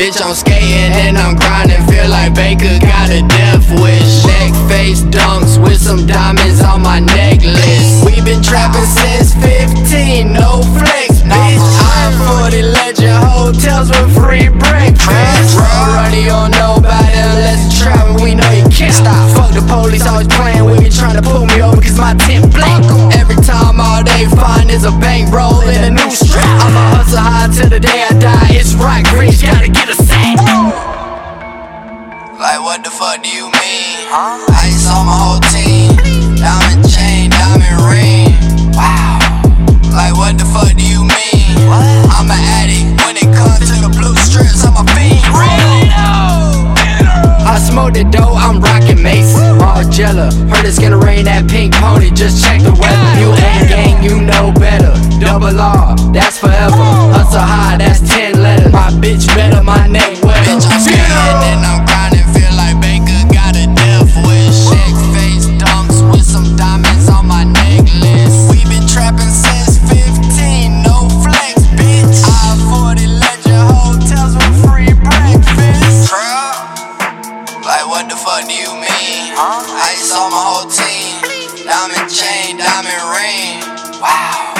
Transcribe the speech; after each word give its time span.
Bitch, 0.00 0.16
I'm 0.24 0.34
skating 0.34 0.96
and 0.96 1.18
I'm 1.18 1.36
grinding. 1.36 1.76
Feel 1.84 2.08
like 2.08 2.32
Baker 2.32 2.72
got 2.80 3.10
a 3.12 3.20
death 3.20 3.68
wish. 3.84 4.24
Neck 4.24 4.56
face 4.64 5.02
dunks 5.02 5.60
with 5.60 5.76
some 5.76 6.06
diamonds 6.06 6.62
on 6.62 6.80
my 6.80 7.00
necklace. 7.00 8.00
We 8.00 8.16
been 8.24 8.40
trapping 8.40 8.88
since 8.88 9.36
15, 9.44 10.32
no 10.32 10.64
flex, 10.72 11.20
bitch. 11.20 11.60
I'm 12.00 12.16
40 12.48 12.62
legend 12.62 13.12
hotels 13.12 13.92
with 13.92 14.08
free 14.16 14.48
breakfast. 14.48 15.60
Runny 15.60 16.30
on 16.30 16.52
nobody 16.52 17.12
unless 17.20 17.68
it's 17.68 17.78
trapping. 17.78 18.24
We 18.24 18.34
know 18.34 18.50
you 18.56 18.59
the 19.52 19.62
police, 19.66 20.06
always 20.06 20.28
playing 20.28 20.64
with 20.64 20.80
me, 20.80 20.90
trying 20.90 21.16
to 21.16 21.22
pull 21.22 21.46
me 21.46 21.60
over 21.62 21.80
cause 21.80 21.98
my 21.98 22.14
tent 22.14 22.52
blank. 22.54 22.84
Every 23.14 23.36
time 23.42 23.80
all 23.80 24.02
they 24.04 24.26
find 24.38 24.70
is 24.70 24.84
a 24.84 24.92
bankroll 25.02 25.62
and 25.66 25.90
a 25.90 25.90
new 25.90 26.10
strap. 26.10 26.46
I'ma 26.62 26.82
hustle 26.96 27.18
hard 27.18 27.52
till 27.52 27.68
the 27.68 27.80
day 27.80 28.06
I 28.08 28.12
die. 28.18 28.54
It's 28.54 28.74
right, 28.74 29.04
Rich, 29.12 29.42
gotta 29.42 29.68
get 29.68 29.88
a 29.88 29.94
sack. 29.94 30.38
Like, 32.38 32.60
what 32.62 32.84
the 32.84 32.90
fuck 32.90 33.22
do 33.22 33.28
you 33.28 33.46
mean? 33.52 34.08
Ice 34.10 34.88
on 34.88 35.06
my 35.06 35.16
whole 35.18 35.42
team. 35.52 35.94
Diamond 36.40 36.88
chain, 36.88 37.30
diamond 37.30 37.78
ring. 37.90 38.32
Wow. 38.72 39.20
Like, 39.92 40.14
what 40.16 40.38
the 40.38 40.46
fuck 40.48 40.72
do 40.72 40.82
you 40.82 41.04
mean? 41.04 41.52
I'm 42.08 42.30
an 42.30 42.40
addict 42.58 42.96
when 43.04 43.16
it 43.18 43.28
comes 43.36 43.68
to 43.68 43.76
the 43.82 43.90
blue 43.92 44.16
strips. 44.16 44.64
I'm 44.64 44.74
a 44.78 44.84
fiend. 44.94 45.20
Really? 45.36 45.90
I 47.50 47.58
smoke 47.58 47.94
the 47.94 48.04
dough, 48.04 48.29
I'm 48.40 48.60
rockin' 48.60 49.02
Mace. 49.02 49.36
Margiela, 49.60 50.32
heard 50.48 50.64
it's 50.64 50.78
gonna 50.78 50.98
rain 50.98 51.26
that 51.26 51.48
pink 51.48 51.74
pony, 51.74 52.10
just 52.10 52.42
check 52.42 52.62
the 52.62 52.72
weather. 52.72 53.12
You 53.20 53.30
ain't 53.36 53.68
gang, 53.68 54.02
you 54.02 54.20
know 54.24 54.52
better. 54.56 54.96
Double 55.20 55.60
R, 55.60 55.94
that's 56.12 56.38
forever. 56.38 56.88
Hustle 57.12 57.40
high, 57.40 57.76
that's 57.76 58.00
10 58.00 58.42
letters. 58.42 58.72
My 58.72 58.90
bitch 58.96 59.26
better, 59.36 59.62
my 59.62 59.86
neck 59.86 60.22
wetter. 60.24 60.56
Bitch, 60.56 60.64
I'm 60.72 60.80
skating 60.80 61.04
and 61.52 61.60
I'm 61.66 61.89
Ice 79.80 80.12
on 80.12 80.28
my 80.28 80.36
whole 80.36 80.68
team. 80.68 81.16
Diamond 81.64 82.12
chain, 82.12 82.60
diamond 82.60 83.04
ring. 83.16 83.64
Wow. 83.96 84.52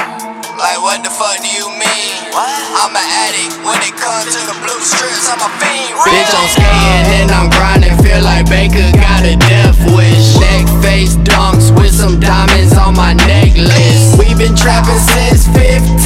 Like 0.56 0.80
what 0.80 1.04
the 1.04 1.12
fuck 1.12 1.36
do 1.44 1.48
you 1.48 1.68
mean? 1.76 2.12
I'm 2.32 2.92
an 2.96 3.04
addict 3.28 3.60
when 3.60 3.80
it 3.84 3.96
comes 4.00 4.32
to 4.32 4.40
the 4.48 4.56
blue 4.64 4.80
strips. 4.80 5.28
I'm 5.28 5.40
a 5.40 5.50
fiend. 5.60 5.92
Bitch, 6.08 6.32
I'm 6.32 6.48
skating 6.48 7.04
and 7.20 7.30
I'm 7.32 7.48
grinding. 7.52 7.96
Feel 8.00 8.24
like 8.24 8.48
Baker 8.48 8.88
got 8.96 9.24
a 9.24 9.36
death 9.36 9.76
wish. 9.92 10.40
Neck 10.40 10.64
face 10.80 11.16
dunks 11.20 11.68
with 11.76 11.92
some 11.92 12.20
diamonds 12.20 12.76
on 12.76 12.96
my 12.96 13.12
necklace. 13.12 14.16
We 14.16 14.32
been 14.40 14.56
trapping 14.56 15.00
since 15.16 15.44
15, 15.52 15.99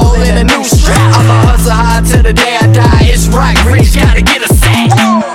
hole 0.00 0.20
in 0.22 0.36
a 0.38 0.44
new 0.44 0.64
strap. 0.64 0.98
I'ma 1.16 1.36
hustle 1.46 1.72
high 1.72 2.02
till 2.02 2.22
the 2.22 2.32
day 2.32 2.56
I 2.60 2.66
die. 2.72 3.12
It's 3.12 3.28
right, 3.28 3.58
rich, 3.64 3.94
gotta 3.94 4.22
get 4.22 4.42
a 4.42 4.52
sack. 4.54 5.29